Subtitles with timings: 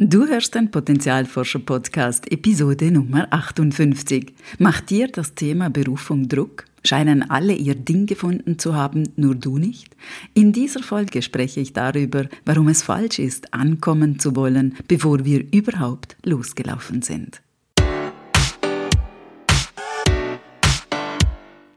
[0.00, 4.32] Du hörst den Potenzialforscher Podcast Episode Nummer 58.
[4.60, 6.66] Macht dir das Thema Berufung Druck?
[6.84, 9.96] Scheinen alle ihr Ding gefunden zu haben, nur du nicht?
[10.34, 15.44] In dieser Folge spreche ich darüber, warum es falsch ist, ankommen zu wollen, bevor wir
[15.52, 17.42] überhaupt losgelaufen sind.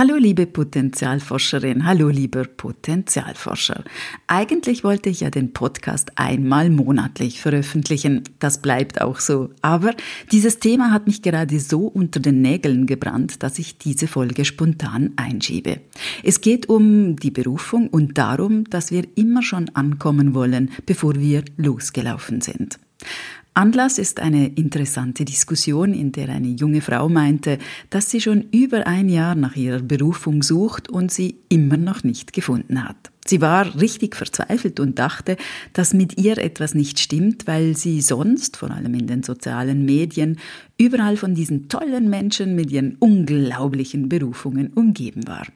[0.00, 3.84] Hallo liebe Potenzialforscherin, hallo lieber Potenzialforscher.
[4.28, 9.94] Eigentlich wollte ich ja den Podcast einmal monatlich veröffentlichen, das bleibt auch so, aber
[10.32, 15.12] dieses Thema hat mich gerade so unter den Nägeln gebrannt, dass ich diese Folge spontan
[15.16, 15.82] einschiebe.
[16.24, 21.44] Es geht um die Berufung und darum, dass wir immer schon ankommen wollen, bevor wir
[21.58, 22.78] losgelaufen sind.
[23.54, 27.58] Anlass ist eine interessante Diskussion, in der eine junge Frau meinte,
[27.90, 32.32] dass sie schon über ein Jahr nach ihrer Berufung sucht und sie immer noch nicht
[32.32, 33.10] gefunden hat.
[33.26, 35.36] Sie war richtig verzweifelt und dachte,
[35.72, 40.38] dass mit ihr etwas nicht stimmt, weil sie sonst, vor allem in den sozialen Medien,
[40.78, 45.46] überall von diesen tollen Menschen mit ihren unglaublichen Berufungen umgeben war.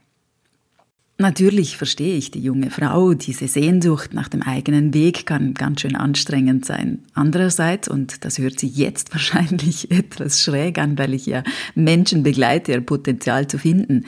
[1.17, 5.95] Natürlich verstehe ich die junge Frau, diese Sehnsucht nach dem eigenen Weg kann ganz schön
[5.95, 7.05] anstrengend sein.
[7.15, 11.45] Andererseits, und das hört sich jetzt wahrscheinlich etwas schräg an, weil ich ja
[11.77, 14.07] Menschen begleite, ihr Potenzial zu finden,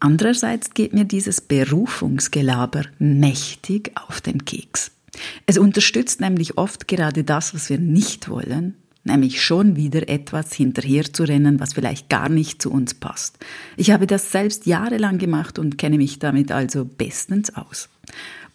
[0.00, 4.92] andererseits geht mir dieses Berufungsgelaber mächtig auf den Keks.
[5.44, 8.74] Es unterstützt nämlich oft gerade das, was wir nicht wollen,
[9.06, 13.38] nämlich schon wieder etwas hinterher zu rennen, was vielleicht gar nicht zu uns passt.
[13.76, 17.88] Ich habe das selbst jahrelang gemacht und kenne mich damit also bestens aus.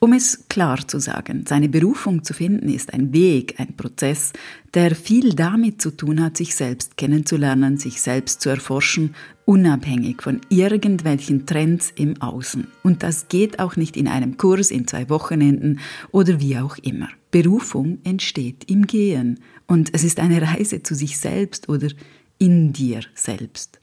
[0.04, 4.34] Um es klar zu sagen, seine Berufung zu finden ist ein Weg, ein Prozess,
[4.74, 9.14] der viel damit zu tun hat, sich selbst kennenzulernen, sich selbst zu erforschen,
[9.46, 12.66] unabhängig von irgendwelchen Trends im Außen.
[12.82, 15.80] Und das geht auch nicht in einem Kurs, in zwei Wochenenden
[16.10, 17.10] oder wie auch immer.
[17.30, 19.40] Berufung entsteht im Gehen
[19.71, 21.87] und es ist eine Reise zu sich selbst oder
[22.39, 23.80] in dir selbst.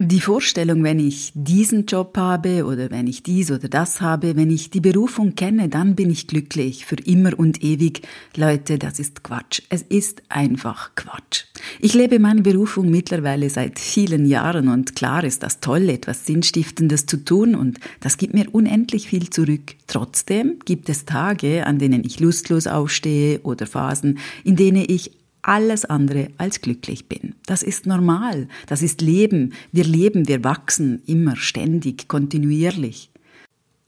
[0.00, 4.50] Die Vorstellung, wenn ich diesen Job habe oder wenn ich dies oder das habe, wenn
[4.50, 8.02] ich die Berufung kenne, dann bin ich glücklich für immer und ewig.
[8.34, 9.62] Leute, das ist Quatsch.
[9.68, 11.44] Es ist einfach Quatsch.
[11.78, 17.06] Ich lebe meine Berufung mittlerweile seit vielen Jahren und klar ist das toll, etwas Sinnstiftendes
[17.06, 19.76] zu tun und das gibt mir unendlich viel zurück.
[19.86, 25.12] Trotzdem gibt es Tage, an denen ich lustlos aufstehe oder Phasen, in denen ich
[25.44, 27.34] alles andere als glücklich bin.
[27.46, 29.52] Das ist normal, das ist Leben.
[29.72, 33.10] Wir leben, wir wachsen immer, ständig, kontinuierlich.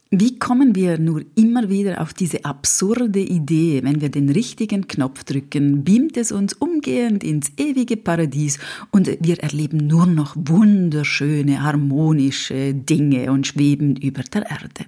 [0.09, 5.25] Wie kommen wir nur immer wieder auf diese absurde Idee, wenn wir den richtigen Knopf
[5.25, 8.57] drücken, beamt es uns umgehend ins ewige Paradies
[8.91, 14.85] und wir erleben nur noch wunderschöne, harmonische Dinge und schweben über der Erde.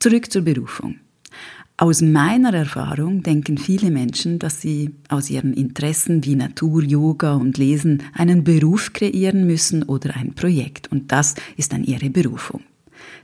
[0.00, 0.96] Zurück zur Berufung.
[1.76, 7.58] Aus meiner Erfahrung denken viele Menschen, dass sie aus ihren Interessen wie Natur, Yoga und
[7.58, 10.92] Lesen einen Beruf kreieren müssen oder ein Projekt.
[10.92, 12.60] Und das ist dann ihre Berufung.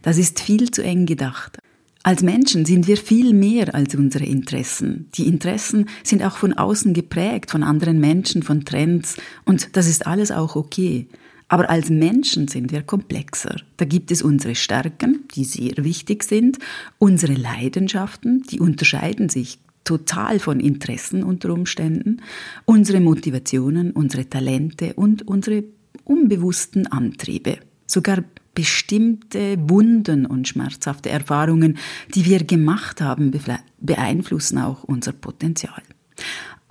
[0.02, 1.58] Das ist viel zu eng gedacht.
[2.02, 5.08] Als Menschen sind wir viel mehr als unsere Interessen.
[5.14, 9.16] Die Interessen sind auch von außen geprägt, von anderen Menschen, von Trends.
[9.44, 11.06] Und das ist alles auch okay.
[11.50, 13.56] Aber als Menschen sind wir komplexer.
[13.76, 16.58] Da gibt es unsere Stärken, die sehr wichtig sind,
[16.98, 22.22] unsere Leidenschaften, die unterscheiden sich total von Interessen unter Umständen,
[22.66, 25.64] unsere Motivationen, unsere Talente und unsere
[26.04, 27.58] unbewussten Antriebe.
[27.84, 28.22] Sogar
[28.54, 31.78] bestimmte Wunden und schmerzhafte Erfahrungen,
[32.14, 33.32] die wir gemacht haben,
[33.80, 35.82] beeinflussen auch unser Potenzial.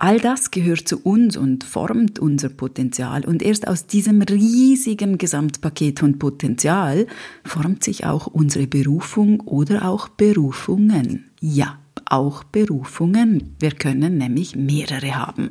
[0.02, 3.26] All das gehört zu uns und formt unser Potenzial.
[3.26, 7.06] Und erst aus diesem riesigen Gesamtpaket von Potenzial
[7.44, 11.26] formt sich auch unsere Berufung oder auch Berufungen.
[11.38, 13.54] Ja, auch Berufungen.
[13.60, 15.50] Wir können nämlich mehrere haben.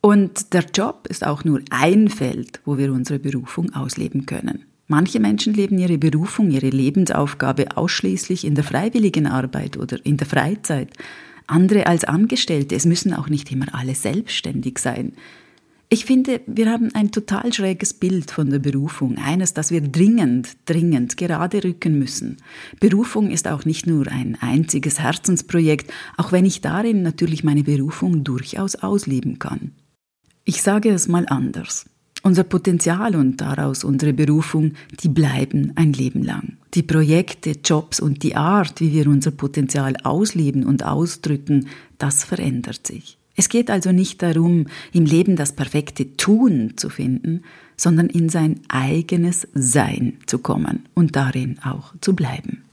[0.00, 4.64] Und der Job ist auch nur ein Feld, wo wir unsere Berufung ausleben können.
[4.88, 10.26] Manche Menschen leben ihre Berufung, ihre Lebensaufgabe ausschließlich in der freiwilligen Arbeit oder in der
[10.26, 10.90] Freizeit
[11.48, 12.74] andere als Angestellte.
[12.76, 15.12] Es müssen auch nicht immer alle selbstständig sein.
[15.90, 20.50] Ich finde, wir haben ein total schräges Bild von der Berufung, eines, das wir dringend,
[20.66, 22.36] dringend gerade rücken müssen.
[22.78, 28.22] Berufung ist auch nicht nur ein einziges Herzensprojekt, auch wenn ich darin natürlich meine Berufung
[28.22, 29.72] durchaus ausleben kann.
[30.44, 31.86] Ich sage es mal anders.
[32.22, 34.72] Unser Potenzial und daraus unsere Berufung,
[35.02, 36.56] die bleiben ein Leben lang.
[36.74, 41.68] Die Projekte, Jobs und die Art, wie wir unser Potenzial ausleben und ausdrücken,
[41.98, 43.18] das verändert sich.
[43.36, 47.44] Es geht also nicht darum, im Leben das perfekte Tun zu finden,
[47.76, 52.64] sondern in sein eigenes Sein zu kommen und darin auch zu bleiben.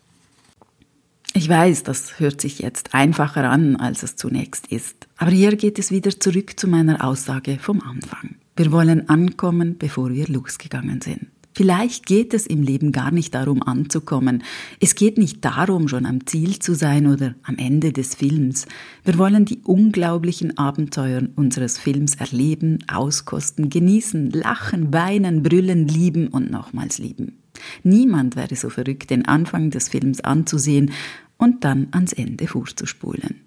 [1.34, 5.78] Ich weiß, das hört sich jetzt einfacher an, als es zunächst ist, aber hier geht
[5.78, 8.36] es wieder zurück zu meiner Aussage vom Anfang.
[8.58, 11.28] Wir wollen ankommen, bevor wir losgegangen sind.
[11.54, 14.44] Vielleicht geht es im Leben gar nicht darum anzukommen.
[14.82, 18.66] Es geht nicht darum, schon am Ziel zu sein oder am Ende des Films.
[19.06, 26.52] Wir wollen die unglaublichen Abenteuer unseres Films erleben, auskosten, genießen, lachen, weinen, brüllen, lieben und
[26.52, 27.40] nochmals lieben.
[27.84, 30.92] Niemand wäre so verrückt, den Anfang des Films anzusehen
[31.38, 33.42] und dann ans Ende vorzuspulen.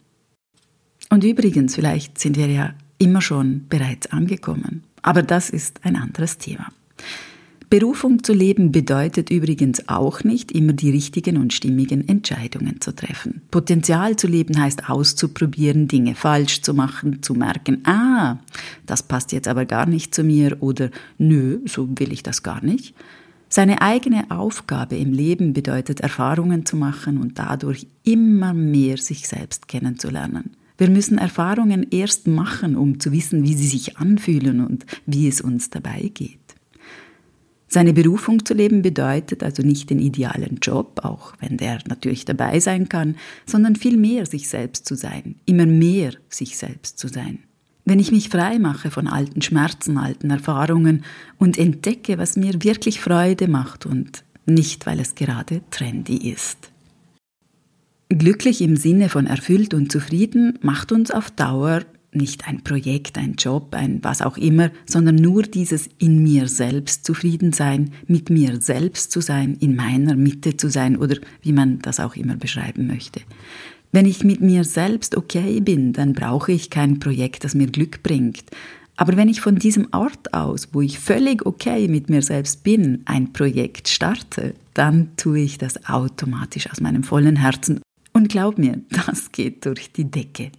[1.10, 4.82] Und übrigens, vielleicht sind wir ja immer schon bereits angekommen.
[5.08, 6.66] Aber das ist ein anderes Thema.
[7.70, 13.40] Berufung zu leben bedeutet übrigens auch nicht, immer die richtigen und stimmigen Entscheidungen zu treffen.
[13.50, 18.36] Potenzial zu leben heißt auszuprobieren, Dinge falsch zu machen, zu merken, ah,
[18.84, 22.62] das passt jetzt aber gar nicht zu mir oder nö, so will ich das gar
[22.62, 22.94] nicht.
[23.48, 29.68] Seine eigene Aufgabe im Leben bedeutet Erfahrungen zu machen und dadurch immer mehr sich selbst
[29.68, 30.50] kennenzulernen.
[30.78, 35.40] Wir müssen Erfahrungen erst machen, um zu wissen, wie sie sich anfühlen und wie es
[35.40, 36.38] uns dabei geht.
[37.70, 42.60] Seine Berufung zu leben bedeutet also nicht den idealen Job, auch wenn der natürlich dabei
[42.60, 47.40] sein kann, sondern vielmehr sich selbst zu sein, immer mehr sich selbst zu sein.
[47.84, 51.04] Wenn ich mich frei mache von alten Schmerzen, alten Erfahrungen
[51.38, 56.70] und entdecke, was mir wirklich Freude macht und nicht, weil es gerade trendy ist.
[58.10, 63.34] Glücklich im Sinne von erfüllt und zufrieden macht uns auf Dauer nicht ein Projekt, ein
[63.34, 68.62] Job, ein was auch immer, sondern nur dieses in mir selbst zufrieden sein, mit mir
[68.62, 72.86] selbst zu sein, in meiner Mitte zu sein oder wie man das auch immer beschreiben
[72.86, 73.20] möchte.
[73.92, 78.02] Wenn ich mit mir selbst okay bin, dann brauche ich kein Projekt, das mir Glück
[78.02, 78.44] bringt.
[78.96, 83.02] Aber wenn ich von diesem Ort aus, wo ich völlig okay mit mir selbst bin,
[83.04, 87.80] ein Projekt starte, dann tue ich das automatisch aus meinem vollen Herzen.
[88.18, 90.50] Und glaub mir, das geht durch die Decke.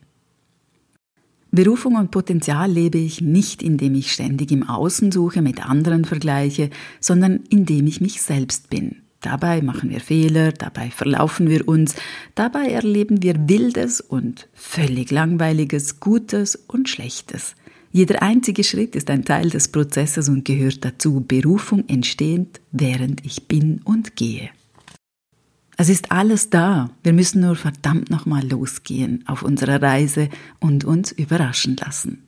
[1.52, 6.70] Berufung und Potenzial lebe ich nicht, indem ich ständig im Außen suche, mit anderen vergleiche,
[7.02, 9.02] sondern indem ich mich selbst bin.
[9.20, 11.96] Dabei machen wir Fehler, dabei verlaufen wir uns,
[12.34, 17.56] dabei erleben wir Wildes und völlig Langweiliges, Gutes und Schlechtes.
[17.92, 21.26] Jeder einzige Schritt ist ein Teil des Prozesses und gehört dazu.
[21.28, 24.50] Berufung entsteht, während ich bin und gehe.
[25.82, 26.90] Es ist alles da.
[27.04, 30.28] Wir müssen nur verdammt nochmal losgehen auf unserer Reise
[30.60, 32.24] und uns überraschen lassen.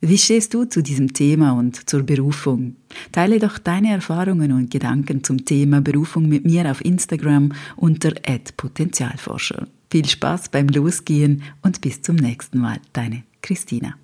[0.00, 2.76] Wie stehst du zu diesem Thema und zur Berufung?
[3.12, 8.12] Teile doch deine Erfahrungen und Gedanken zum Thema Berufung mit mir auf Instagram unter
[8.56, 9.68] @potenzialforscher.
[9.90, 13.94] Viel Spaß beim Losgehen und bis zum nächsten Mal, deine Christina.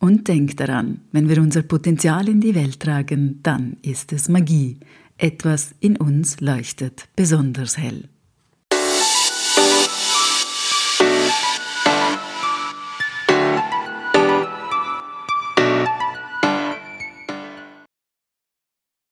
[0.00, 4.78] Und denk daran, wenn wir unser Potenzial in die Welt tragen, dann ist es Magie.
[5.22, 8.08] Etwas in uns leuchtet besonders hell.